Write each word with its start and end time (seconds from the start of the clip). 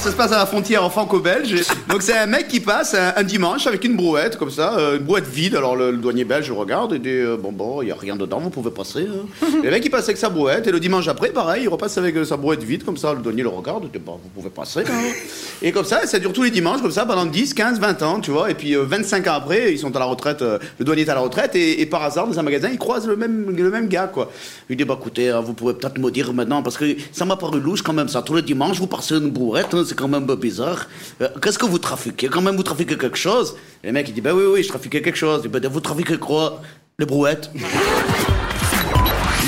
Ça 0.00 0.10
se 0.10 0.16
passe 0.16 0.32
à 0.32 0.38
la 0.38 0.46
frontière 0.46 0.90
franco-belge. 0.90 1.62
Donc 1.90 2.00
c'est 2.00 2.16
un 2.16 2.24
mec 2.26 2.48
qui 2.48 2.58
passe 2.60 2.94
un, 2.94 3.12
un 3.16 3.22
dimanche 3.22 3.66
avec 3.66 3.84
une 3.84 3.96
brouette 3.96 4.38
comme 4.38 4.50
ça, 4.50 4.74
euh, 4.78 4.96
une 4.96 5.04
brouette 5.04 5.26
vide. 5.28 5.54
Alors 5.56 5.76
le, 5.76 5.90
le 5.90 5.98
douanier 5.98 6.24
belge 6.24 6.50
regarde 6.50 6.94
et 6.94 6.98
dit 6.98 7.10
euh, 7.10 7.36
bon 7.36 7.52
bon, 7.52 7.82
il 7.82 7.88
y 7.88 7.90
a 7.92 7.94
rien 7.96 8.16
dedans, 8.16 8.38
vous 8.38 8.48
pouvez 8.48 8.70
passer. 8.70 9.06
hein. 9.06 9.46
Et 9.62 9.66
le 9.66 9.70
mec 9.70 9.84
il 9.84 9.90
passe 9.90 10.04
avec 10.04 10.16
sa 10.16 10.30
brouette 10.30 10.66
et 10.66 10.72
le 10.72 10.80
dimanche 10.80 11.06
après 11.08 11.28
pareil, 11.28 11.64
il 11.64 11.68
repasse 11.68 11.98
avec 11.98 12.16
euh, 12.16 12.24
sa 12.24 12.38
brouette 12.38 12.62
vide 12.62 12.82
comme 12.82 12.96
ça. 12.96 13.12
Le 13.12 13.20
douanier 13.20 13.42
le 13.42 13.50
regarde, 13.50 13.84
il 13.84 13.90
dit 13.90 13.98
bon, 14.04 14.18
vous 14.22 14.30
pouvez 14.30 14.48
passer. 14.48 14.80
hein. 14.80 15.12
Et 15.62 15.70
comme 15.70 15.84
ça, 15.84 16.06
ça 16.06 16.18
dure 16.18 16.32
tous 16.32 16.44
les 16.44 16.50
dimanches 16.50 16.80
comme 16.80 16.90
ça 16.90 17.04
pendant 17.04 17.26
10, 17.26 17.52
15, 17.52 17.78
20 17.78 18.02
ans, 18.02 18.20
tu 18.20 18.30
vois. 18.30 18.50
Et 18.50 18.54
puis 18.54 18.74
euh, 18.74 18.84
25 18.84 19.26
ans 19.26 19.34
après, 19.34 19.72
ils 19.74 19.78
sont 19.78 19.94
à 19.94 19.98
la 19.98 20.06
retraite. 20.06 20.40
le 20.40 20.84
douanier 20.84 21.02
est 21.02 21.10
à 21.10 21.14
la 21.14 21.20
retraite 21.20 21.54
et, 21.56 21.82
et 21.82 21.86
par 21.86 22.02
hasard 22.02 22.26
dans 22.26 22.38
un 22.38 22.42
magasin, 22.42 22.70
il 22.72 22.78
croise 22.78 23.06
le 23.06 23.16
même 23.16 23.54
le 23.54 23.70
même 23.70 23.88
gars 23.88 24.06
quoi. 24.06 24.30
Il 24.70 24.76
dit 24.78 24.84
bah 24.84 24.96
écoutez, 24.98 25.28
hein, 25.28 25.40
vous 25.44 25.52
pouvez 25.52 25.74
peut-être 25.74 25.98
me 25.98 26.10
dire 26.10 26.32
maintenant 26.32 26.62
parce 26.62 26.78
que 26.78 26.86
ça 27.12 27.26
m'a 27.26 27.36
paru 27.36 27.60
louche 27.60 27.82
quand 27.82 27.92
même 27.92 28.08
ça. 28.08 28.22
Tous 28.22 28.34
les 28.34 28.42
dimanches 28.42 28.78
vous 28.78 28.86
passez 28.86 29.14
une 29.16 29.30
brouette, 29.30 29.74
hein, 29.74 29.84
c'est 29.90 29.96
quand 29.96 30.08
même 30.08 30.24
bizarre. 30.36 30.86
Euh, 31.20 31.28
Qu'est-ce 31.42 31.58
que 31.58 31.66
vous 31.66 31.78
trafiquez? 31.78 32.28
Quand 32.28 32.40
même 32.42 32.56
vous 32.56 32.62
trafiquez 32.62 32.96
quelque 32.96 33.18
chose? 33.18 33.56
Le 33.82 33.90
mec 33.90 34.08
il 34.08 34.14
dit 34.14 34.20
bah 34.20 34.30
oui 34.32 34.44
oui, 34.46 34.62
je 34.62 34.68
trafiquais 34.68 35.02
quelque 35.02 35.16
chose. 35.18 35.42
Il 35.44 35.50
dit 35.50 35.58
bah 35.60 35.68
vous 35.68 35.80
trafiquez 35.80 36.16
quoi? 36.16 36.62
Les 36.98 37.06
brouettes. 37.06 37.50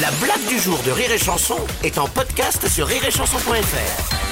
La 0.00 0.10
blague 0.20 0.44
du 0.48 0.58
jour 0.58 0.78
de 0.84 0.90
Rire 0.90 1.12
et 1.12 1.18
Chanson 1.18 1.58
est 1.84 1.96
en 1.96 2.08
podcast 2.08 2.66
sur 2.68 2.88
rireetchanson.fr. 2.88 4.31